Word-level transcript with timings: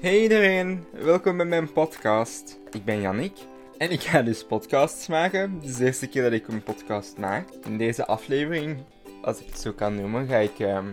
Hey 0.00 0.22
iedereen, 0.22 0.84
welkom 0.92 1.36
bij 1.36 1.46
mijn 1.46 1.72
podcast. 1.72 2.58
Ik 2.70 2.84
ben 2.84 3.00
Yannick 3.00 3.36
en 3.78 3.90
ik 3.90 4.00
ga 4.00 4.22
dus 4.22 4.44
podcasts 4.44 5.06
maken. 5.06 5.60
Dit 5.60 5.70
is 5.70 5.76
de 5.76 5.84
eerste 5.84 6.08
keer 6.08 6.22
dat 6.22 6.32
ik 6.32 6.48
een 6.48 6.62
podcast 6.62 7.18
maak. 7.18 7.48
In 7.64 7.78
deze 7.78 8.06
aflevering, 8.06 8.78
als 9.22 9.40
ik 9.40 9.46
het 9.46 9.58
zo 9.58 9.72
kan 9.72 9.94
noemen, 9.94 10.26
ga 10.26 10.36
ik 10.36 10.58
ehm, 10.58 10.86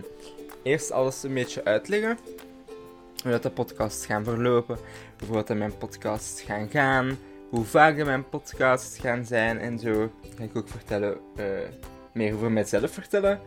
eerst 0.62 0.90
alles 0.90 1.22
een 1.22 1.34
beetje 1.34 1.64
uitleggen. 1.64 2.18
Hoe 3.22 3.30
dat 3.30 3.42
de 3.42 3.50
podcasts 3.50 4.06
gaan 4.06 4.24
verlopen, 4.24 4.78
hoe 5.26 5.44
dat 5.44 5.56
mijn 5.56 5.78
podcasts 5.78 6.42
gaan 6.42 6.68
gaan, 6.68 7.18
hoe 7.50 7.64
vaak 7.64 8.04
mijn 8.04 8.28
podcasts 8.28 8.98
gaan 8.98 9.24
zijn 9.24 9.58
en 9.58 9.78
zo. 9.78 10.10
Ga 10.36 10.44
ik 10.44 10.56
ook 10.56 10.68
vertellen, 10.68 11.16
eh, 11.36 11.46
meer 12.12 12.34
over 12.34 12.52
mezelf 12.52 12.90
vertellen. 12.90 13.40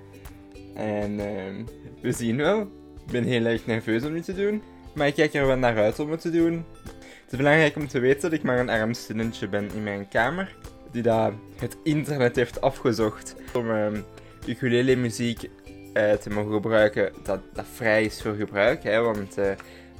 En 0.73 1.19
ehm, 1.19 1.63
we 2.01 2.11
zien 2.11 2.37
wel. 2.37 2.61
Ik 3.05 3.11
ben 3.11 3.23
heel 3.23 3.45
erg 3.45 3.65
nerveus 3.65 4.03
om 4.03 4.13
dit 4.13 4.25
te 4.25 4.35
doen. 4.35 4.61
Maar 4.98 5.07
ik 5.07 5.14
kijk 5.14 5.34
er 5.34 5.48
wel 5.48 5.57
naar 5.57 5.77
uit 5.77 6.00
om 6.00 6.11
het 6.11 6.21
te 6.21 6.32
doen. 6.32 6.66
Het 6.84 7.32
is 7.32 7.38
belangrijk 7.38 7.75
om 7.75 7.88
te 7.88 8.00
weten 8.00 8.21
dat 8.21 8.32
ik 8.32 8.43
maar 8.43 8.60
een 8.60 8.69
arm 8.69 8.93
studentje 8.93 9.47
ben 9.47 9.69
in 9.75 9.83
mijn 9.83 10.07
kamer. 10.07 10.55
Die 10.92 11.01
daar 11.01 11.32
het 11.55 11.78
internet 11.83 12.36
heeft 12.36 12.61
afgezocht 12.61 13.36
om 13.54 13.69
um, 13.69 14.04
ukulele 14.46 14.96
muziek 14.96 15.50
uh, 15.93 16.11
te 16.11 16.29
mogen 16.29 16.54
gebruiken 16.54 17.14
dat, 17.24 17.39
dat 17.54 17.65
vrij 17.74 18.04
is 18.04 18.21
voor 18.21 18.33
gebruik. 18.33 18.83
Hè, 18.83 19.02
want 19.02 19.38
uh, 19.38 19.46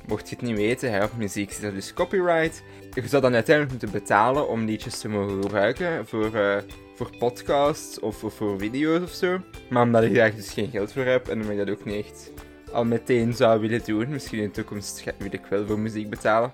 mocht 0.08 0.30
je 0.30 0.36
het 0.36 0.46
niet 0.46 0.58
weten, 0.58 0.92
hè, 0.92 1.04
op 1.04 1.18
muziek 1.18 1.52
zit 1.52 1.64
er 1.64 1.74
dus 1.74 1.94
copyright. 1.94 2.64
Je 2.94 3.08
zou 3.08 3.22
dan 3.22 3.34
uiteindelijk 3.34 3.80
moeten 3.80 4.00
betalen 4.00 4.50
om 4.50 4.66
liedjes 4.66 5.00
te 5.00 5.10
mogen 5.10 5.42
gebruiken 5.42 6.08
voor, 6.08 6.36
uh, 6.36 6.58
voor 6.96 7.10
podcasts 7.18 8.00
of, 8.00 8.24
of, 8.24 8.34
voor 8.34 8.60
video's 8.60 9.02
of 9.02 9.12
zo. 9.12 9.42
Maar 9.70 9.84
omdat 9.84 10.04
ik 10.04 10.16
daar 10.16 10.36
dus 10.36 10.54
geen 10.54 10.70
geld 10.70 10.92
voor 10.92 11.06
heb 11.06 11.28
en 11.28 11.42
omdat 11.42 11.52
ik 11.52 11.58
dat 11.58 11.70
ook 11.70 11.86
niet 11.86 12.32
al 12.72 12.86
meteen 12.86 13.34
zou 13.34 13.60
willen 13.62 13.82
doen. 13.86 14.10
Misschien 14.10 14.40
in 14.40 14.46
de 14.46 14.52
toekomst 14.52 15.04
wil 15.18 15.32
ik 15.32 15.46
wel 15.50 15.66
voor 15.66 15.80
muziek 15.80 16.10
betalen. 16.10 16.54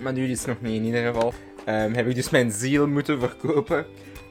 Maar 0.00 0.12
nu 0.12 0.30
is 0.30 0.38
het 0.38 0.46
nog 0.46 0.60
niet 0.60 0.76
in 0.76 0.84
ieder 0.84 1.12
geval. 1.12 1.32
Um, 1.68 1.94
heb 1.94 2.06
ik 2.06 2.14
dus 2.14 2.30
mijn 2.30 2.50
ziel 2.52 2.88
moeten 2.88 3.20
verkopen 3.20 3.86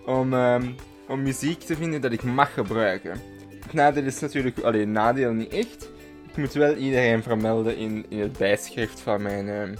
om, 0.05 0.33
um, 0.33 0.75
om 1.07 1.21
muziek 1.21 1.59
te 1.59 1.75
vinden 1.75 2.01
dat 2.01 2.11
ik 2.11 2.23
mag 2.23 2.53
gebruiken. 2.53 3.21
Het 3.63 3.73
nadeel 3.73 4.03
is 4.03 4.19
natuurlijk, 4.19 4.59
alleen 4.59 4.91
nadeel 4.91 5.31
niet 5.31 5.53
echt. 5.53 5.89
Ik 6.29 6.37
moet 6.37 6.53
wel 6.53 6.75
iedereen 6.75 7.23
vermelden 7.23 7.77
in, 7.77 8.05
in 8.09 8.19
het 8.19 8.37
bijschrift 8.37 8.99
van 8.99 9.21
mijn, 9.21 9.47
um, 9.47 9.73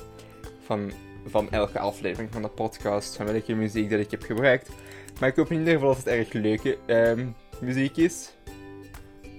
van, 0.65 0.91
van 1.25 1.51
elke 1.51 1.79
aflevering 1.79 2.31
van 2.31 2.41
de 2.41 2.47
podcast, 2.47 3.15
van 3.15 3.25
welke 3.25 3.53
muziek 3.53 3.89
dat 3.89 3.99
ik 3.99 4.11
heb 4.11 4.23
gebruikt. 4.23 4.69
Maar 5.19 5.29
ik 5.29 5.35
hoop 5.35 5.51
in 5.51 5.59
ieder 5.59 5.73
geval 5.73 5.87
dat 5.87 5.97
het 5.97 6.07
erg 6.07 6.33
leuke 6.33 6.77
muziek 7.61 7.97
is. 7.97 8.33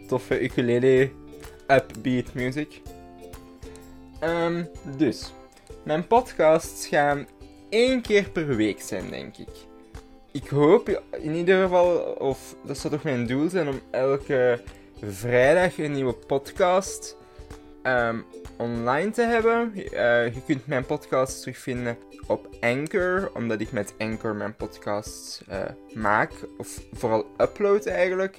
Toffe 0.07 0.43
ukulele 0.43 1.11
upbeat 1.71 2.35
music. 2.35 2.81
Um, 4.23 4.69
dus, 4.97 5.33
mijn 5.85 6.07
podcasts 6.07 6.87
gaan 6.87 7.27
één 7.69 8.01
keer 8.01 8.31
per 8.31 8.47
week 8.47 8.81
zijn, 8.81 9.11
denk 9.11 9.37
ik. 9.37 9.69
Ik 10.33 10.49
hoop 10.49 11.03
in 11.11 11.35
ieder 11.35 11.63
geval, 11.63 11.97
of 12.19 12.55
dat 12.65 12.79
zou 12.79 12.93
toch 12.93 13.03
mijn 13.03 13.27
doel 13.27 13.49
zijn, 13.49 13.69
om 13.69 13.81
elke 13.91 14.63
vrijdag 15.03 15.79
een 15.79 15.93
nieuwe 15.93 16.13
podcast 16.13 17.17
um, 17.83 18.25
online 18.57 19.11
te 19.11 19.23
hebben. 19.23 19.73
Uh, 19.75 20.35
je 20.35 20.43
kunt 20.47 20.67
mijn 20.67 20.87
podcasts 20.87 21.41
terugvinden 21.41 21.99
op 22.27 22.49
Anchor, 22.61 23.31
omdat 23.35 23.61
ik 23.61 23.73
met 23.73 23.95
Anchor 23.99 24.35
mijn 24.35 24.57
podcasts 24.57 25.43
uh, 25.51 25.59
maak, 25.95 26.33
of 26.59 26.81
vooral 26.93 27.27
upload 27.39 27.87
eigenlijk. 27.87 28.37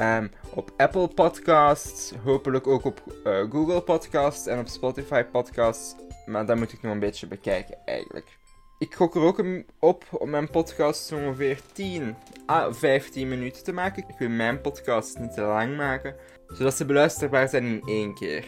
Um, 0.00 0.30
op 0.54 0.72
Apple 0.76 1.08
Podcasts, 1.08 2.12
hopelijk 2.24 2.66
ook 2.66 2.84
op 2.84 3.02
uh, 3.26 3.50
Google 3.50 3.82
Podcasts 3.82 4.46
en 4.46 4.58
op 4.58 4.68
Spotify 4.68 5.22
Podcasts. 5.22 5.94
Maar 6.26 6.46
dat 6.46 6.56
moet 6.56 6.72
ik 6.72 6.82
nog 6.82 6.92
een 6.92 6.98
beetje 6.98 7.26
bekijken 7.26 7.76
eigenlijk. 7.84 8.38
Ik 8.78 8.94
gok 8.94 9.14
er 9.14 9.22
ook 9.22 9.44
op 9.78 10.04
om 10.10 10.30
mijn 10.30 10.50
podcast 10.50 11.12
ongeveer 11.12 11.60
10 11.72 12.16
à 12.50 12.72
15 12.72 13.28
minuten 13.28 13.64
te 13.64 13.72
maken. 13.72 14.04
Ik 14.08 14.18
wil 14.18 14.28
mijn 14.28 14.60
podcast 14.60 15.18
niet 15.18 15.34
te 15.34 15.40
lang 15.40 15.76
maken, 15.76 16.14
zodat 16.46 16.74
ze 16.74 16.84
beluisterbaar 16.84 17.48
zijn 17.48 17.64
in 17.64 17.82
één 17.86 18.14
keer. 18.14 18.46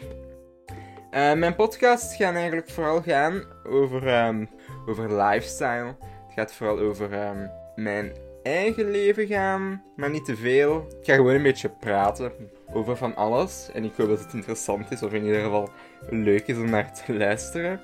Uh, 1.10 1.33
mijn 1.33 1.54
podcasts 1.54 2.16
gaan 2.16 2.34
eigenlijk 2.34 2.71
vooral 2.71 3.03
gaan 3.03 3.44
over, 3.65 4.27
um, 4.27 4.49
over 4.87 5.22
lifestyle. 5.22 5.97
Het 6.27 6.34
gaat 6.34 6.53
vooral 6.53 6.78
over 6.78 7.09
mijn 7.75 8.12
eigen 8.44 8.91
leven 8.91 9.27
gaan, 9.27 9.82
maar 9.97 10.10
niet 10.10 10.25
te 10.25 10.37
veel. 10.37 10.87
Ik 11.00 11.05
ga 11.05 11.15
gewoon 11.15 11.34
een 11.34 11.43
beetje 11.43 11.69
praten 11.69 12.32
over 12.72 12.97
van 12.97 13.16
alles. 13.16 13.71
En 13.72 13.84
ik 13.84 13.93
hoop 13.97 14.09
dat 14.09 14.19
het 14.19 14.32
interessant 14.32 14.91
is, 14.91 15.03
of 15.03 15.12
in 15.12 15.25
ieder 15.25 15.43
geval 15.43 15.71
leuk 16.09 16.47
is 16.47 16.56
om 16.56 16.71
naar 16.71 16.94
te 16.94 17.15
luisteren. 17.15 17.81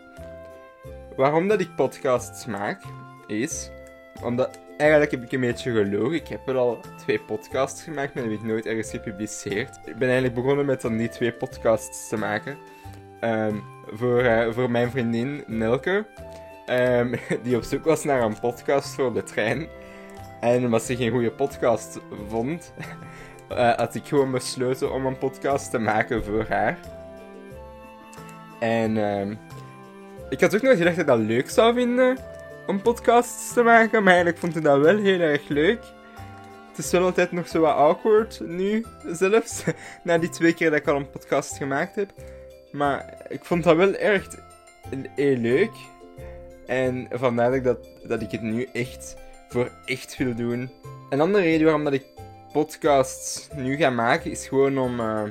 Waarom 1.17 1.49
dat 1.49 1.61
ik 1.61 1.75
podcasts 1.77 2.47
maak, 2.47 2.83
is 3.27 3.71
omdat 4.23 4.59
eigenlijk 4.77 5.11
heb 5.11 5.23
ik 5.23 5.33
een 5.33 5.41
beetje 5.41 5.73
gelogen. 5.73 6.15
Ik 6.15 6.29
heb 6.29 6.47
wel 6.47 6.59
al 6.59 6.81
twee 6.97 7.21
podcasts 7.21 7.83
gemaakt, 7.83 8.15
maar 8.15 8.23
die 8.23 8.33
heb 8.33 8.41
ik 8.41 8.47
nooit 8.47 8.67
ergens 8.67 8.91
gepubliceerd. 8.91 9.77
Ik 9.85 9.97
ben 9.97 10.09
eigenlijk 10.09 10.35
begonnen 10.35 10.67
met 10.67 10.81
dan 10.81 10.97
die 10.97 11.09
twee 11.09 11.33
podcasts 11.33 12.09
te 12.09 12.17
maken. 12.17 12.57
Um, 13.25 13.63
voor, 13.87 14.23
uh, 14.23 14.53
voor 14.53 14.71
mijn 14.71 14.91
vriendin 14.91 15.45
Nelke, 15.47 16.07
um, 16.71 17.15
die 17.43 17.57
op 17.57 17.63
zoek 17.63 17.85
was 17.85 18.05
naar 18.05 18.23
een 18.23 18.41
podcast 18.41 18.95
voor 18.95 19.15
de 19.15 19.23
trein. 19.23 19.69
En 20.41 20.65
omdat 20.65 20.83
ze 20.83 20.97
geen 20.97 21.11
goede 21.11 21.31
podcast 21.31 21.99
vond, 22.29 22.73
uh, 23.51 23.75
had 23.77 23.95
ik 23.95 24.07
gewoon 24.07 24.31
besloten 24.31 24.93
om 24.93 25.07
een 25.07 25.19
podcast 25.19 25.71
te 25.71 25.79
maken 25.79 26.25
voor 26.25 26.47
haar. 26.49 26.79
En 28.61 28.97
uh, 28.97 29.37
ik 30.29 30.41
had 30.41 30.55
ook 30.55 30.63
nog 30.63 30.77
gedacht 30.77 30.97
dat 30.97 31.05
ik 31.05 31.07
dat 31.07 31.19
leuk 31.19 31.51
zou 31.51 31.75
vinden 31.75 32.19
om 32.67 32.83
podcasts 32.83 33.53
te 33.53 33.63
maken, 33.63 34.03
maar 34.03 34.13
eigenlijk 34.13 34.39
vond 34.39 34.57
ik 34.57 34.63
dat 34.63 34.79
wel 34.79 34.97
heel 34.97 35.21
erg 35.21 35.49
leuk. 35.49 35.83
Het 36.69 36.79
is 36.79 36.91
wel 36.91 37.03
altijd 37.03 37.33
nog 37.33 37.49
zo 37.49 37.61
wat 37.61 37.75
awkward 37.75 38.41
nu, 38.41 38.85
zelfs, 39.07 39.65
na 40.05 40.19
die 40.19 40.29
twee 40.29 40.55
keer 40.55 40.71
dat 40.71 40.79
ik 40.79 40.89
al 40.89 40.97
een 40.97 41.11
podcast 41.11 41.57
gemaakt 41.57 41.95
heb. 41.95 42.13
Maar 42.73 43.15
ik 43.29 43.45
vond 43.45 43.65
dat 43.65 43.77
wel 43.77 43.95
erg 43.95 44.29
heel 45.15 45.37
leuk. 45.37 45.73
En 46.67 47.09
vandaar 47.11 47.63
dat, 47.63 47.89
dat 48.03 48.23
ik 48.23 48.31
het 48.31 48.43
nu 48.43 48.69
echt 48.73 49.17
voor 49.51 49.71
echt 49.85 50.17
wil 50.17 50.35
doen. 50.35 50.71
Een 51.11 51.21
andere 51.21 51.45
reden 51.45 51.65
waarom 51.65 51.85
dat 51.85 51.93
ik 51.93 52.05
podcasts 52.53 53.49
nu 53.57 53.77
ga 53.77 53.91
maken 53.91 54.31
is 54.31 54.49
gewoon 54.49 54.79
om. 54.79 55.01
Uh, 55.01 55.23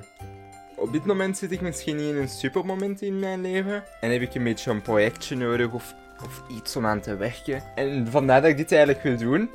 op 0.76 0.92
dit 0.92 1.06
moment 1.06 1.38
zit 1.38 1.52
ik 1.52 1.62
misschien 1.62 1.96
niet 1.96 2.10
in 2.10 2.18
een 2.18 2.30
supermoment 2.30 3.02
in 3.02 3.20
mijn 3.20 3.42
leven. 3.42 3.84
En 4.02 4.12
heb 4.12 4.22
ik 4.22 4.36
een 4.36 4.44
beetje 4.44 4.72
een 4.72 4.82
projectje 4.82 5.36
nodig 5.36 5.72
of, 5.72 5.96
of 6.24 6.44
iets 6.58 6.76
om 6.76 6.86
aan 6.86 7.00
te 7.00 7.16
werken. 7.16 7.64
En 7.76 8.08
vandaar 8.08 8.42
dat 8.42 8.50
ik 8.50 8.58
dit 8.58 8.72
eigenlijk 8.72 9.04
wil 9.04 9.18
doen. 9.18 9.50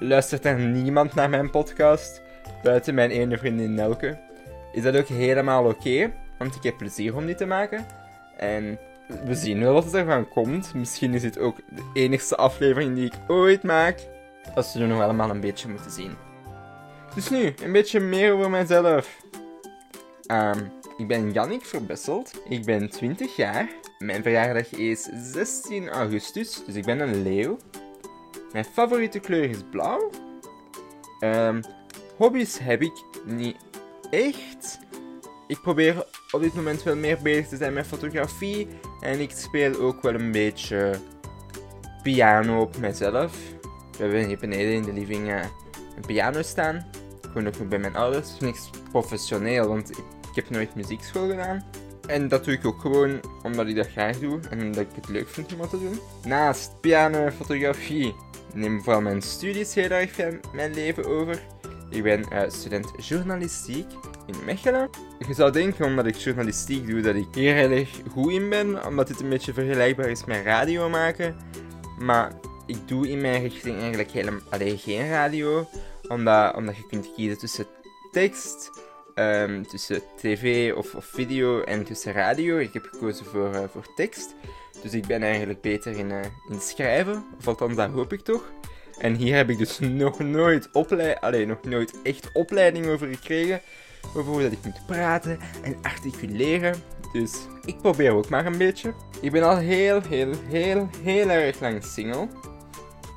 Luistert 0.00 0.44
er 0.44 0.58
niemand 0.58 1.14
naar 1.14 1.30
mijn 1.30 1.50
podcast? 1.50 2.22
Buiten 2.62 2.94
mijn 2.94 3.10
ene 3.10 3.38
vriendin 3.38 3.74
Nelke. 3.74 4.18
Is 4.72 4.82
dat 4.82 4.96
ook 4.96 5.06
helemaal 5.06 5.64
oké? 5.64 6.10
want 6.38 6.54
ik 6.54 6.62
heb 6.62 6.76
plezier 6.76 7.16
om 7.16 7.26
dit 7.26 7.36
te 7.36 7.46
maken. 7.46 7.86
En 8.36 8.78
we 9.24 9.34
zien 9.34 9.60
wel 9.60 9.72
wat 9.72 9.94
er 9.94 10.04
van 10.04 10.28
komt. 10.28 10.74
Misschien 10.74 11.14
is 11.14 11.22
dit 11.22 11.38
ook 11.38 11.56
de 11.56 11.90
enigste 11.94 12.36
aflevering 12.36 12.94
die 12.94 13.04
ik 13.04 13.14
ooit 13.26 13.62
maak. 13.62 13.98
Dat 14.54 14.66
zullen 14.66 14.88
we 14.88 14.94
nog 14.94 15.02
allemaal 15.02 15.30
een 15.30 15.40
beetje 15.40 15.68
moeten 15.68 15.90
zien. 15.90 16.16
Dus 17.14 17.30
nu, 17.30 17.54
een 17.62 17.72
beetje 17.72 18.00
meer 18.00 18.32
over 18.32 18.50
mezelf. 18.50 19.16
Um, 20.30 20.70
ik 20.96 21.06
ben 21.06 21.32
Jannik 21.32 21.64
Verbesselt. 21.64 22.32
Ik 22.48 22.64
ben 22.64 22.90
20 22.90 23.36
jaar. 23.36 23.68
Mijn 23.98 24.22
verjaardag 24.22 24.70
is 24.70 25.08
16 25.32 25.88
augustus, 25.88 26.64
dus 26.66 26.74
ik 26.74 26.84
ben 26.84 27.00
een 27.00 27.22
leeuw. 27.22 27.56
Mijn 28.52 28.64
favoriete 28.64 29.18
kleur 29.18 29.50
is 29.50 29.62
blauw. 29.70 30.10
Um, 31.20 31.60
hobby's 32.16 32.58
heb 32.58 32.82
ik 32.82 33.04
niet 33.24 33.56
echt. 34.10 34.78
Ik 35.48 35.60
probeer 35.60 36.04
op 36.30 36.40
dit 36.40 36.54
moment 36.54 36.82
wel 36.82 36.96
meer 36.96 37.18
bezig 37.22 37.48
te 37.48 37.56
zijn 37.56 37.72
met 37.72 37.86
fotografie. 37.86 38.68
En 39.00 39.20
ik 39.20 39.30
speel 39.30 39.80
ook 39.80 40.02
wel 40.02 40.14
een 40.14 40.32
beetje 40.32 40.94
piano 42.02 42.60
op 42.60 42.76
mezelf. 42.78 43.36
We 43.90 43.98
hebben 43.98 44.26
hier 44.26 44.38
beneden 44.38 44.72
in 44.72 44.82
de 44.82 44.92
living 44.92 45.28
uh, 45.28 45.44
een 45.96 46.06
piano 46.06 46.42
staan. 46.42 46.86
Gewoon 47.22 47.46
ook 47.46 47.68
bij 47.68 47.78
mijn 47.78 47.96
ouders. 47.96 48.38
Niks 48.38 48.70
professioneel, 48.90 49.68
want 49.68 49.90
ik, 49.90 49.96
ik 50.30 50.34
heb 50.34 50.50
nooit 50.50 50.74
muziekschool 50.74 51.28
gedaan. 51.28 51.64
En 52.06 52.28
dat 52.28 52.44
doe 52.44 52.54
ik 52.54 52.66
ook 52.66 52.80
gewoon 52.80 53.20
omdat 53.42 53.66
ik 53.66 53.76
dat 53.76 53.88
graag 53.88 54.18
doe 54.18 54.40
en 54.50 54.62
omdat 54.62 54.82
ik 54.82 54.94
het 54.94 55.08
leuk 55.08 55.28
vind 55.28 55.52
om 55.52 55.58
dat 55.58 55.70
te 55.70 55.78
doen. 55.78 55.98
Naast 56.24 56.80
piano 56.80 57.24
en 57.24 57.32
fotografie 57.32 58.14
neem 58.54 58.82
vooral 58.82 59.02
mijn 59.02 59.22
studies 59.22 59.74
heel 59.74 59.90
erg 59.90 60.12
van 60.12 60.40
mijn 60.52 60.74
leven 60.74 61.04
over. 61.04 61.42
Ik 61.90 62.02
ben 62.02 62.24
uh, 62.32 62.42
student 62.48 62.90
journalistiek 62.98 63.86
in 64.28 64.44
Mechelen. 64.44 64.90
Je 65.28 65.34
zou 65.34 65.52
denken, 65.52 65.86
omdat 65.86 66.06
ik 66.06 66.14
journalistiek 66.14 66.86
doe, 66.86 67.00
dat 67.00 67.14
ik 67.14 67.26
hier 67.32 67.54
heel 67.54 67.70
erg 67.70 68.00
goed 68.10 68.32
in 68.32 68.48
ben, 68.48 68.86
omdat 68.86 69.08
dit 69.08 69.20
een 69.20 69.28
beetje 69.28 69.52
vergelijkbaar 69.52 70.08
is 70.08 70.24
met 70.24 70.44
radio 70.44 70.88
maken. 70.88 71.36
Maar 71.98 72.32
ik 72.66 72.88
doe 72.88 73.08
in 73.08 73.20
mijn 73.20 73.42
richting 73.42 73.78
eigenlijk 73.78 74.10
helemaal 74.10 74.40
alleen 74.50 74.78
geen 74.78 75.08
radio, 75.08 75.68
omdat, 76.08 76.54
omdat 76.54 76.76
je 76.76 76.86
kunt 76.86 77.14
kiezen 77.14 77.38
tussen 77.38 77.66
tekst, 78.10 78.70
ehm, 79.14 79.62
tussen 79.62 80.02
tv 80.16 80.72
of, 80.74 80.94
of, 80.94 81.04
video 81.04 81.62
en 81.62 81.84
tussen 81.84 82.12
radio. 82.12 82.56
Ik 82.58 82.72
heb 82.72 82.88
gekozen 82.92 83.26
voor, 83.26 83.54
uh, 83.54 83.60
voor 83.72 83.94
tekst. 83.94 84.34
Dus 84.82 84.92
ik 84.92 85.06
ben 85.06 85.22
eigenlijk 85.22 85.60
beter 85.60 85.96
in, 85.96 86.10
uh, 86.10 86.20
in 86.48 86.60
schrijven. 86.60 87.24
Of 87.38 87.48
althans, 87.48 87.76
dat 87.76 87.90
hoop 87.90 88.12
ik 88.12 88.20
toch. 88.20 88.52
En 88.98 89.14
hier 89.14 89.36
heb 89.36 89.50
ik 89.50 89.58
dus 89.58 89.78
nog 90.04 90.18
nooit, 90.18 90.68
opleid 90.72 91.20
alleen, 91.20 91.48
nog 91.48 91.62
nooit 91.62 92.02
echt 92.02 92.32
opleiding 92.32 92.86
over 92.86 93.08
gekregen. 93.08 93.60
Over 94.14 94.42
dat 94.42 94.52
ik 94.52 94.64
moet 94.64 94.86
praten 94.86 95.38
en 95.62 95.76
articuleren. 95.82 96.74
Dus 97.12 97.32
ik 97.64 97.76
probeer 97.80 98.12
ook 98.12 98.28
maar 98.28 98.46
een 98.46 98.58
beetje. 98.58 98.94
Ik 99.20 99.30
ben 99.30 99.42
al 99.42 99.56
heel, 99.56 100.00
heel, 100.08 100.32
heel, 100.48 100.88
heel 101.02 101.28
erg 101.28 101.60
lang 101.60 101.84
single. 101.84 102.28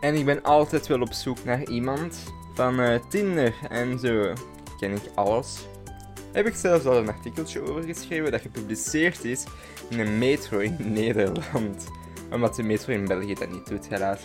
En 0.01 0.15
ik 0.15 0.25
ben 0.25 0.41
altijd 0.43 0.87
wel 0.87 1.01
op 1.01 1.13
zoek 1.13 1.43
naar 1.43 1.63
iemand. 1.63 2.33
Van 2.53 2.79
uh, 2.79 2.95
Tinder 3.09 3.53
en 3.69 3.99
zo 3.99 4.33
ken 4.79 4.91
ik 4.91 5.03
alles. 5.15 5.67
Heb 6.31 6.47
ik 6.47 6.55
zelfs 6.55 6.85
al 6.85 6.97
een 6.97 7.07
artikeltje 7.07 7.61
over 7.61 7.83
geschreven 7.83 8.31
dat 8.31 8.41
gepubliceerd 8.41 9.23
is 9.23 9.43
in 9.89 9.99
een 9.99 10.17
metro 10.17 10.57
in 10.57 10.77
Nederland. 10.93 11.87
Omdat 12.31 12.55
de 12.55 12.63
metro 12.63 12.93
in 12.93 13.07
België 13.07 13.33
dat 13.33 13.51
niet 13.51 13.67
doet, 13.67 13.87
helaas. 13.87 14.21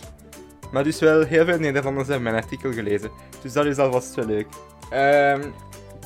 Maar 0.71 0.83
dus 0.83 0.99
wel 0.99 1.21
heel 1.23 1.45
veel 1.45 1.59
Nederlanders 1.59 2.07
hebben 2.07 2.31
mijn 2.31 2.43
artikel 2.43 2.71
gelezen. 2.71 3.11
Dus 3.41 3.53
dat 3.53 3.65
is 3.65 3.77
alvast 3.77 4.15
wel 4.15 4.25
leuk. 4.25 4.47
Um, 4.93 5.53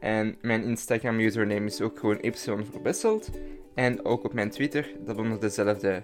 En 0.01 0.37
mijn 0.41 0.65
Instagram 0.65 1.21
username 1.21 1.67
is 1.67 1.81
ook 1.81 1.99
gewoon 1.99 2.19
yverbesteld. 2.21 3.31
En 3.75 4.05
ook 4.05 4.25
op 4.25 4.33
mijn 4.33 4.51
Twitter, 4.51 4.91
dat 5.05 5.17
onder 5.17 5.41
dezelfde, 5.41 6.03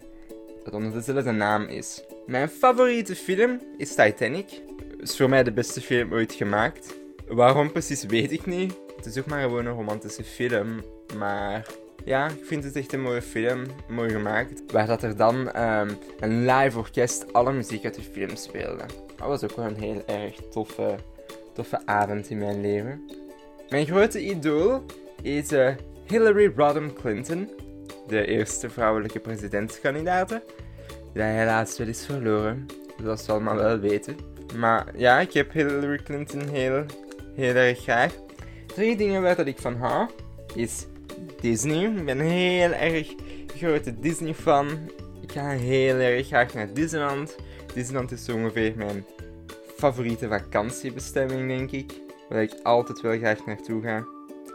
dat 0.65 0.75
onder 0.75 0.93
dezelfde 0.93 1.31
naam 1.31 1.65
is. 1.65 2.05
Mijn 2.27 2.49
favoriete 2.49 3.17
film 3.17 3.61
is 3.77 3.95
Titanic. 3.95 4.63
Het 4.99 5.09
is 5.11 5.17
voor 5.17 5.29
mij 5.29 5.43
de 5.43 5.53
beste 5.53 5.81
film 5.81 6.13
ooit 6.13 6.33
gemaakt. 6.33 6.95
Waarom 7.29 7.73
precies 7.73 8.05
weet 8.05 8.33
ik 8.33 8.47
niet. 8.47 8.75
Het 8.97 9.07
is 9.07 9.19
ook 9.19 9.27
maar 9.27 9.43
gewoon 9.43 9.67
een 9.67 9.75
romantische 9.75 10.25
film. 10.25 10.83
Maar 11.19 11.67
ja, 12.05 12.29
ik 12.29 12.45
vind 12.45 12.65
het 12.65 12.77
echt 12.77 12.93
een 12.93 13.03
mooie 13.03 13.23
film. 13.23 13.63
Mooi 13.89 14.11
gemaakt. 14.11 14.73
Waar 14.73 14.87
dat 14.87 15.03
er 15.03 15.17
dan 15.17 15.63
um, 15.63 15.99
een 16.21 16.47
live 16.47 16.79
orkest 16.79 17.33
alle 17.33 17.53
muziek 17.53 17.85
uit 17.85 17.95
de 17.95 18.03
film 18.03 18.37
speelde. 18.37 18.85
Dat 19.17 19.27
was 19.27 19.45
ook 19.45 19.57
wel 19.57 19.67
een 19.67 19.81
heel 19.81 20.03
erg 20.07 20.35
toffe, 20.51 20.97
toffe 21.53 21.87
avond 21.87 22.31
in 22.31 22.39
mijn 22.39 22.61
leven. 22.61 23.03
Mijn 23.69 23.87
grote 23.87 24.25
idool 24.25 24.85
is 25.23 25.53
uh, 25.53 25.75
Hillary 26.07 26.53
Rodham 26.57 26.93
Clinton 26.93 27.51
de 28.07 28.27
eerste 28.27 28.71
vrouwelijke 28.71 29.19
presidentskandidaten. 29.19 30.43
Die 31.13 31.23
helaas 31.23 31.79
wel 31.79 31.87
is 31.87 32.07
verloren, 32.07 32.67
zoals 33.03 33.27
we 33.27 33.33
allemaal 33.33 33.57
wel 33.57 33.79
weten. 33.79 34.17
Maar 34.57 34.87
ja, 34.97 35.21
ik 35.21 35.33
heb 35.33 35.53
Hillary 35.53 35.99
Clinton 35.99 36.49
heel, 36.49 36.85
heel 37.35 37.55
erg 37.55 37.79
graag. 37.79 38.13
Drie 38.67 38.97
dingen 38.97 39.23
waar 39.23 39.37
dat 39.37 39.47
ik 39.47 39.59
van 39.59 39.77
hou, 39.77 40.09
is 40.55 40.87
Disney. 41.41 41.85
Ik 41.85 42.05
ben 42.05 42.19
heel 42.19 42.73
erg 42.73 43.15
grote 43.47 43.99
Disney-fan. 44.01 44.67
Ik 45.23 45.33
ga 45.33 45.49
heel 45.49 45.97
erg 45.97 46.27
graag 46.27 46.55
naar 46.55 46.73
Disneyland. 46.73 47.37
Disneyland 47.75 48.13
is 48.13 48.25
zo 48.25 48.35
ongeveer 48.35 48.73
mijn 48.77 49.05
favoriete 49.77 50.29
vakantiebestemming, 50.29 51.49
denk 51.49 51.71
ik. 51.71 51.93
Waar 52.29 52.43
ik 52.43 52.55
altijd 52.63 53.01
wel 53.01 53.19
graag 53.19 53.47
naartoe 53.47 53.83
ga. 53.83 53.97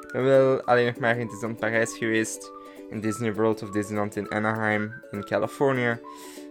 Ik 0.01 0.09
ben 0.11 0.23
wel 0.23 0.61
alleen 0.61 0.85
nog 0.85 0.97
maar 0.97 1.17
in 1.17 1.27
Disneyland 1.27 1.59
Parijs 1.59 1.97
geweest 1.97 2.51
in 2.89 2.99
Disney 2.99 3.33
World 3.33 3.63
of 3.63 3.69
Disneyland 3.69 4.15
in 4.15 4.29
Anaheim 4.29 4.93
in 5.11 5.23
Californië. 5.23 5.99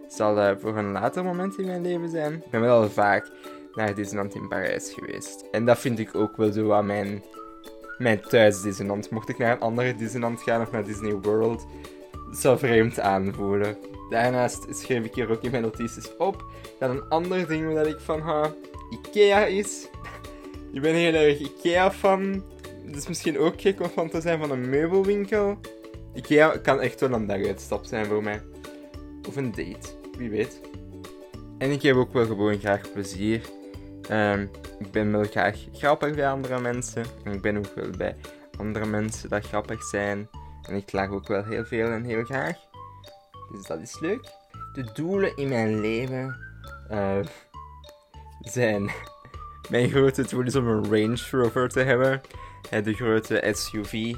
Zal 0.07 0.37
uh, 0.37 0.51
voor 0.57 0.77
een 0.77 0.91
later 0.91 1.23
moment 1.23 1.57
in 1.57 1.65
mijn 1.65 1.81
leven 1.81 2.09
zijn. 2.09 2.33
Ik 2.33 2.49
ben 2.51 2.61
wel 2.61 2.89
vaak 2.89 3.29
naar 3.73 3.95
Disneyland 3.95 4.35
in 4.35 4.47
Parijs 4.47 4.93
geweest. 4.93 5.45
En 5.51 5.65
dat 5.65 5.79
vind 5.79 5.99
ik 5.99 6.15
ook 6.15 6.37
wel 6.37 6.51
zo 6.51 6.71
aan 6.71 6.85
mijn, 6.85 7.23
mijn 7.97 8.21
thuis 8.21 8.61
Disneyland. 8.61 9.09
Mocht 9.09 9.29
ik 9.29 9.37
naar 9.37 9.51
een 9.51 9.59
andere 9.59 9.95
Disneyland 9.95 10.41
gaan 10.41 10.61
of 10.61 10.71
naar 10.71 10.83
Disney 10.83 11.15
World, 11.15 11.65
het 12.29 12.59
vreemd 12.59 12.99
aanvoelen. 12.99 13.77
Daarnaast 14.09 14.65
schreef 14.69 15.03
ik 15.03 15.15
hier 15.15 15.31
ook 15.31 15.41
in 15.41 15.51
mijn 15.51 15.63
notities 15.63 16.17
op 16.17 16.43
dat 16.79 16.89
een 16.89 17.07
ander 17.09 17.47
ding 17.47 17.73
waar 17.73 17.87
ik 17.87 17.99
van 17.99 18.21
hou, 18.21 18.47
Ikea 18.89 19.45
is. 19.45 19.87
ik 20.73 20.81
ben 20.81 20.93
heel 20.93 21.13
erg 21.13 21.39
Ikea 21.39 21.91
fan. 21.91 22.43
Het 22.85 22.95
is 22.95 23.07
misschien 23.07 23.39
ook 23.39 23.61
gek 23.61 23.81
om 23.81 23.89
van 23.89 24.09
te 24.09 24.21
zijn 24.21 24.39
van 24.39 24.51
een 24.51 24.69
meubelwinkel. 24.69 25.57
Ikea 26.13 26.57
kan 26.57 26.81
echt 26.81 26.99
wel 26.99 27.11
een 27.11 27.27
daguitstap 27.27 27.85
zijn 27.85 28.05
voor 28.05 28.23
mij. 28.23 28.41
Of 29.27 29.35
een 29.35 29.51
date, 29.51 29.89
wie 30.17 30.29
weet. 30.29 30.61
En 31.57 31.71
ik 31.71 31.81
heb 31.81 31.95
ook 31.95 32.13
wel 32.13 32.25
gewoon 32.25 32.59
graag 32.59 32.91
plezier. 32.91 33.41
Um, 34.11 34.49
ik 34.79 34.91
ben 34.91 35.11
wel 35.11 35.23
graag 35.23 35.57
grappig 35.73 36.15
bij 36.15 36.29
andere 36.29 36.59
mensen. 36.59 37.05
En 37.23 37.33
ik 37.33 37.41
ben 37.41 37.57
ook 37.57 37.75
wel 37.75 37.89
bij 37.97 38.15
andere 38.57 38.85
mensen 38.85 39.29
dat 39.29 39.45
grappig 39.45 39.83
zijn. 39.83 40.29
En 40.61 40.75
ik 40.75 40.91
lach 40.91 41.09
ook 41.09 41.27
wel 41.27 41.43
heel 41.43 41.65
veel 41.65 41.87
en 41.87 42.03
heel 42.03 42.23
graag. 42.23 42.55
Dus 43.51 43.65
dat 43.65 43.79
is 43.79 43.99
leuk. 43.99 44.31
De 44.73 44.89
doelen 44.93 45.35
in 45.35 45.47
mijn 45.47 45.79
leven 45.79 46.35
uh, 46.91 47.19
zijn... 48.41 48.89
Mijn 49.69 49.89
grote 49.89 50.27
doel 50.27 50.43
is 50.43 50.55
om 50.55 50.67
een 50.67 50.83
Range 50.83 51.17
Rover 51.31 51.69
te 51.69 51.79
hebben. 51.79 52.21
De 52.83 52.93
grote 52.93 53.53
SUV 53.55 54.15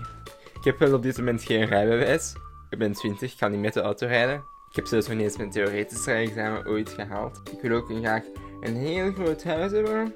ik 0.59 0.65
heb 0.65 0.79
wel 0.79 0.93
op 0.93 1.03
dit 1.03 1.17
moment 1.17 1.43
geen 1.43 1.65
rijbewijs. 1.65 2.35
Ik 2.69 2.77
ben 2.77 2.93
20, 2.93 3.31
ik 3.31 3.37
kan 3.37 3.51
niet 3.51 3.59
met 3.59 3.73
de 3.73 3.81
auto 3.81 4.07
rijden. 4.07 4.43
Ik 4.69 4.75
heb 4.75 4.85
zelfs 4.85 5.07
nog 5.07 5.15
niet 5.15 5.25
eens 5.25 5.37
mijn 5.37 5.49
theoretisch 5.49 6.05
rijexamen 6.05 6.67
ooit 6.67 6.89
gehaald. 6.89 7.41
Ik 7.51 7.61
wil 7.61 7.77
ook 7.77 7.89
graag 7.89 8.23
een 8.61 8.75
heel 8.75 9.11
groot 9.11 9.43
huis 9.43 9.71
hebben. 9.71 10.13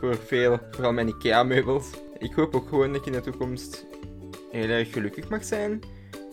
Voor 0.00 0.16
veel, 0.16 0.58
vooral 0.70 0.92
mijn 0.92 1.08
IKEA-meubels. 1.08 1.90
Ik 2.18 2.32
hoop 2.32 2.54
ook 2.54 2.68
gewoon 2.68 2.92
dat 2.92 3.00
ik 3.00 3.06
in 3.06 3.12
de 3.12 3.20
toekomst 3.20 3.86
heel 4.50 4.68
erg 4.68 4.92
gelukkig 4.92 5.28
mag 5.28 5.44
zijn. 5.44 5.80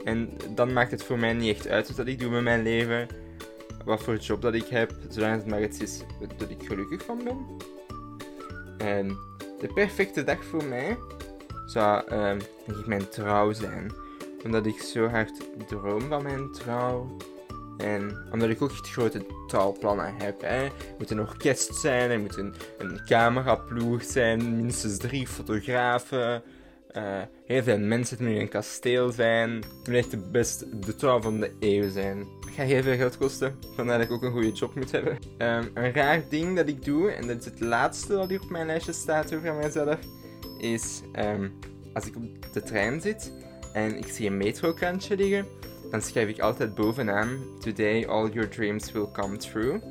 En 0.03 0.37
dan 0.55 0.73
maakt 0.73 0.91
het 0.91 1.03
voor 1.03 1.19
mij 1.19 1.33
niet 1.33 1.55
echt 1.55 1.67
uit 1.67 1.95
wat 1.95 2.07
ik 2.07 2.19
doe 2.19 2.29
met 2.31 2.43
mijn 2.43 2.63
leven. 2.63 3.07
Wat 3.85 4.03
voor 4.03 4.17
job 4.17 4.41
dat 4.41 4.53
ik 4.53 4.67
heb, 4.67 4.91
zolang 5.09 5.35
het 5.35 5.47
maar 5.47 5.63
iets 5.63 5.79
is 5.79 6.03
dat 6.37 6.49
ik 6.49 6.63
gelukkig 6.67 7.03
van 7.03 7.23
ben. 7.23 7.45
En 8.77 9.07
de 9.59 9.67
perfecte 9.73 10.23
dag 10.23 10.43
voor 10.43 10.63
mij 10.63 10.97
zou 11.65 12.03
uh, 12.11 12.21
denk 12.65 12.79
ik 12.79 12.87
mijn 12.87 13.09
trouw 13.09 13.51
zijn. 13.51 13.91
Omdat 14.43 14.65
ik 14.65 14.81
zo 14.81 15.07
hard 15.07 15.31
droom 15.67 16.01
van 16.01 16.23
mijn 16.23 16.51
trouw. 16.51 17.17
En 17.77 18.17
omdat 18.31 18.49
ik 18.49 18.61
ook 18.61 18.71
echt 18.71 18.89
grote 18.89 19.25
trouwplannen 19.47 20.13
heb. 20.17 20.41
Hè. 20.41 20.63
Er 20.63 20.71
moet 20.97 21.11
een 21.11 21.19
orkest 21.19 21.75
zijn, 21.75 22.11
er 22.11 22.19
moet 22.19 22.37
een, 22.37 22.53
een 22.77 23.01
cameraploeg 23.05 24.03
zijn, 24.03 24.55
minstens 24.55 24.97
drie 24.97 25.27
fotografen. 25.27 26.43
Uh, 26.97 27.21
heel 27.45 27.63
veel 27.63 27.79
mensen, 27.79 28.17
het 28.17 28.27
moet 28.27 28.37
een 28.37 28.49
kasteel 28.49 29.11
zijn. 29.11 29.49
Het 29.51 29.87
moet 29.87 29.95
echt 29.95 30.11
de 30.11 30.17
beste, 30.31 30.79
de 30.79 30.95
trouw 30.95 31.21
van 31.21 31.39
de 31.39 31.51
eeuw 31.59 31.89
zijn. 31.89 32.17
Het 32.17 32.53
gaat 32.55 32.65
heel 32.65 32.81
veel 32.83 32.95
geld 32.95 33.17
kosten, 33.17 33.55
vandaar 33.75 33.97
dat 33.97 34.07
ik 34.07 34.13
ook 34.13 34.23
een 34.23 34.31
goede 34.31 34.51
job 34.51 34.75
moet 34.75 34.91
hebben. 34.91 35.17
Um, 35.37 35.71
een 35.73 35.93
raar 35.93 36.21
ding 36.29 36.55
dat 36.55 36.67
ik 36.67 36.85
doe, 36.85 37.11
en 37.11 37.27
dat 37.27 37.39
is 37.39 37.45
het 37.45 37.59
laatste 37.59 38.13
dat 38.13 38.29
hier 38.29 38.41
op 38.41 38.49
mijn 38.49 38.65
lijstje 38.65 38.93
staat 38.93 39.35
over 39.35 39.53
mijzelf, 39.53 39.99
is 40.59 41.01
um, 41.19 41.53
als 41.93 42.05
ik 42.05 42.15
op 42.15 42.23
de 42.53 42.61
trein 42.61 43.01
zit 43.01 43.31
en 43.73 43.97
ik 43.97 44.07
zie 44.07 44.27
een 44.27 44.37
metrokrantje 44.37 45.15
liggen, 45.15 45.45
dan 45.93 46.01
schrijf 46.01 46.29
ik 46.29 46.39
altijd 46.39 46.75
bovenaan: 46.75 47.39
Today 47.59 48.05
all 48.05 48.29
your 48.29 48.49
dreams 48.49 48.91
will 48.91 49.07
come 49.11 49.37
true. 49.37 49.81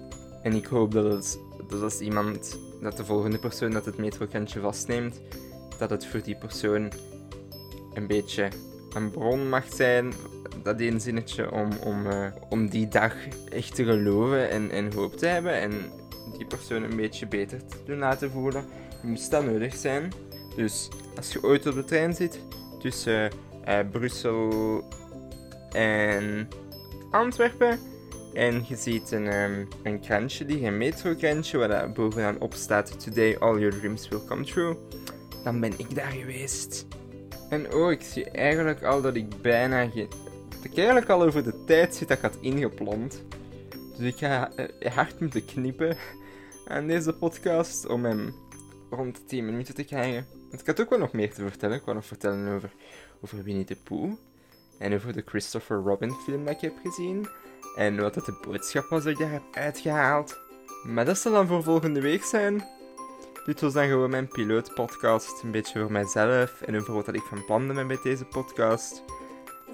En 0.42 0.54
ik 0.54 0.66
hoop 0.66 0.92
dat, 0.92 1.12
het, 1.12 1.38
dat 1.68 1.82
als 1.82 2.00
iemand, 2.00 2.58
dat 2.80 2.96
de 2.96 3.04
volgende 3.04 3.38
persoon 3.38 3.70
dat 3.70 3.84
het 3.84 3.98
metrokrantje 3.98 4.60
vastneemt, 4.60 5.20
dat 5.78 5.90
het 5.90 6.06
voor 6.06 6.22
die 6.22 6.36
persoon 6.36 6.92
een 7.94 8.06
beetje 8.06 8.48
een 8.94 9.10
bron 9.10 9.48
mag 9.48 9.64
zijn, 9.74 10.12
dat 10.62 10.80
één 10.80 11.00
zinnetje, 11.00 11.52
om, 11.52 11.68
om, 11.84 12.06
uh, 12.06 12.26
om 12.48 12.68
die 12.68 12.88
dag 12.88 13.14
echt 13.48 13.74
te 13.74 13.84
geloven 13.84 14.70
en, 14.70 14.92
hoop 14.92 15.16
te 15.16 15.26
hebben 15.26 15.52
en 15.52 15.72
die 16.36 16.46
persoon 16.46 16.82
een 16.82 16.96
beetje 16.96 17.26
beter 17.26 17.66
te 17.66 17.76
doen 17.84 17.98
laten 17.98 18.30
voelen, 18.30 18.64
moest 19.02 19.30
dat 19.30 19.44
nodig 19.44 19.74
zijn. 19.74 20.12
Dus 20.56 20.88
als 21.16 21.32
je 21.32 21.42
ooit 21.42 21.66
op 21.66 21.74
de 21.74 21.84
trein 21.84 22.14
zit 22.14 22.40
tussen 22.80 23.30
uh, 23.68 23.78
Brussel 23.90 24.84
en 25.72 26.48
Antwerpen 27.10 27.78
en 28.34 28.64
je 28.68 28.76
ziet 28.76 29.10
een, 29.10 29.34
um, 29.34 29.68
een 29.82 30.00
krantje 30.00 30.44
liggen, 30.44 30.66
een 30.66 30.76
metrokrantje, 30.76 31.58
waar 31.58 31.68
daar 31.68 31.92
bovenaan 31.92 32.40
op 32.40 32.54
staat 32.54 33.04
Today 33.04 33.36
all 33.38 33.58
your 33.58 33.78
dreams 33.78 34.08
will 34.08 34.20
come 34.26 34.44
true, 34.44 34.76
dan 35.44 35.60
ben 35.60 35.72
ik 35.76 35.94
daar 35.94 36.10
geweest. 36.10 36.86
En 37.48 37.72
oh, 37.72 37.90
ik 37.90 38.02
zie 38.02 38.30
eigenlijk 38.30 38.82
al 38.82 39.02
dat 39.02 39.14
ik 39.14 39.42
bijna 39.42 39.88
geen... 39.88 40.08
Dat 40.48 40.64
ik 40.64 40.76
eigenlijk 40.76 41.08
al 41.08 41.22
over 41.22 41.44
de 41.44 41.64
tijd 41.64 41.94
zit 41.94 42.08
dat 42.08 42.16
ik 42.16 42.22
had 42.22 42.38
ingepland. 42.40 43.24
Dus 43.96 44.06
ik 44.06 44.16
ga 44.16 44.50
uh, 44.56 44.92
hard 44.92 45.20
moeten 45.20 45.44
knippen 45.44 45.96
aan 46.66 46.86
deze 46.86 47.12
podcast 47.12 47.86
om 47.86 48.04
hem 48.04 48.34
rond 48.90 49.16
de 49.16 49.24
10 49.24 49.44
minuten 49.44 49.74
te 49.74 49.84
krijgen. 49.84 50.26
Want 50.48 50.60
ik 50.60 50.66
had 50.66 50.80
ook 50.80 50.90
wel 50.90 50.98
nog 50.98 51.12
meer 51.12 51.34
te 51.34 51.42
vertellen. 51.42 51.76
Ik 51.76 51.84
wou 51.84 51.96
nog 51.96 52.06
vertellen 52.06 52.54
over, 52.54 52.72
over 53.20 53.42
Winnie 53.42 53.64
de 53.64 53.76
Pooh. 53.84 54.12
En 54.78 54.94
over 54.94 55.12
de 55.12 55.22
Christopher 55.26 55.76
Robin 55.76 56.12
film 56.12 56.44
dat 56.44 56.54
ik 56.54 56.60
heb 56.60 56.74
gezien. 56.82 57.28
En 57.76 58.00
wat 58.00 58.14
dat 58.14 58.26
de 58.26 58.38
boodschap 58.46 58.88
was 58.88 59.02
dat 59.02 59.12
ik 59.12 59.18
daar 59.18 59.30
heb 59.30 59.42
uitgehaald. 59.52 60.40
Maar 60.82 61.04
dat 61.04 61.18
zal 61.18 61.32
dan 61.32 61.46
voor 61.46 61.62
volgende 61.62 62.00
week 62.00 62.24
zijn. 62.24 62.64
Dit 63.44 63.60
was 63.60 63.72
dan 63.72 63.88
gewoon 63.88 64.10
mijn 64.10 64.28
pilootpodcast. 64.28 65.42
Een 65.42 65.50
beetje 65.50 65.80
voor 65.80 65.92
mijzelf 65.92 66.62
en 66.62 66.76
over 66.76 66.94
wat 66.94 67.14
ik 67.14 67.22
van 67.22 67.44
plan 67.44 67.66
ben 67.66 67.86
met 67.86 68.02
deze 68.02 68.24
podcast. 68.24 69.02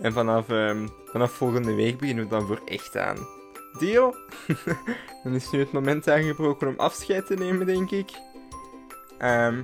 En 0.00 0.12
vanaf, 0.12 0.48
um, 0.48 0.88
vanaf 1.04 1.32
volgende 1.32 1.74
week 1.74 1.98
beginnen 1.98 2.24
we 2.24 2.30
dan 2.30 2.46
voor 2.46 2.60
echt 2.64 2.96
aan. 2.96 3.16
Deal? 3.78 4.14
dan 5.24 5.34
is 5.34 5.50
nu 5.50 5.58
het 5.58 5.72
moment 5.72 6.08
aangebroken 6.08 6.68
om 6.68 6.74
afscheid 6.76 7.26
te 7.26 7.34
nemen, 7.34 7.66
denk 7.66 7.90
ik. 7.90 8.10
Um, 9.22 9.62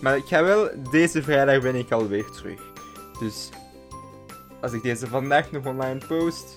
maar 0.00 0.16
ik 0.16 0.24
ga 0.26 0.42
wel... 0.42 0.70
Deze 0.90 1.22
vrijdag 1.22 1.62
ben 1.62 1.74
ik 1.74 1.92
alweer 1.92 2.30
terug. 2.30 2.60
Dus... 3.18 3.50
Als 4.66 4.74
ik 4.74 4.82
deze 4.82 5.06
vandaag 5.06 5.50
nog 5.50 5.66
online 5.66 6.06
post... 6.06 6.54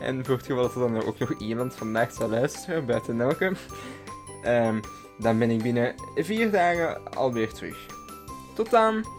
En 0.00 0.24
voor 0.24 0.36
het 0.36 0.46
geval 0.46 0.62
dat 0.62 0.74
er 0.74 0.80
dan 0.80 1.02
ook 1.02 1.18
nog 1.18 1.38
iemand 1.38 1.74
vandaag 1.74 2.12
zal 2.12 2.28
luisteren, 2.28 2.86
buiten 2.86 3.20
elke... 3.20 3.52
Um, 4.46 4.80
dan 5.18 5.38
ben 5.38 5.50
ik 5.50 5.62
binnen 5.62 5.94
vier 6.14 6.50
dagen 6.50 7.14
alweer 7.14 7.52
terug. 7.52 7.86
Tot 8.54 8.70
dan! 8.70 9.15